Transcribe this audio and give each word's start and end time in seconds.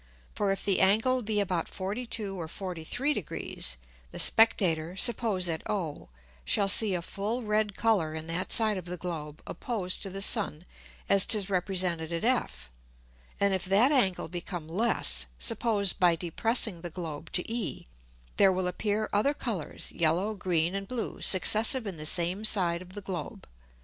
For 0.33 0.51
if 0.51 0.65
the 0.65 0.79
Angle 0.79 1.21
be 1.21 1.39
about 1.39 1.67
42 1.67 2.35
or 2.35 2.47
43 2.47 3.13
Degrees, 3.13 3.77
the 4.11 4.17
Spectator 4.17 4.97
(suppose 4.97 5.47
at 5.47 5.61
O) 5.69 6.09
shall 6.43 6.67
see 6.67 6.95
a 6.95 7.03
full 7.03 7.43
red 7.43 7.75
Colour 7.77 8.15
in 8.15 8.25
that 8.25 8.51
side 8.51 8.79
of 8.79 8.85
the 8.85 8.97
Globe 8.97 9.43
opposed 9.45 10.01
to 10.01 10.09
the 10.09 10.23
Sun 10.23 10.65
as 11.07 11.23
'tis 11.23 11.51
represented 11.51 12.11
at 12.11 12.23
F, 12.23 12.71
and 13.39 13.53
if 13.53 13.63
that 13.65 13.91
Angle 13.91 14.27
become 14.29 14.67
less 14.67 15.27
(suppose 15.37 15.93
by 15.93 16.15
depressing 16.15 16.81
the 16.81 16.89
Globe 16.89 17.31
to 17.33 17.47
E) 17.47 17.85
there 18.37 18.51
will 18.51 18.65
appear 18.67 19.07
other 19.13 19.35
Colours, 19.35 19.91
yellow, 19.91 20.33
green 20.33 20.73
and 20.73 20.87
blue 20.87 21.21
successive 21.21 21.85
in 21.85 21.97
the 21.97 22.07
same 22.07 22.43
side 22.43 22.81
of 22.81 22.93
the 22.93 23.01
Globe. 23.01 23.47